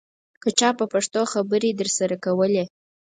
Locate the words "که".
0.41-0.49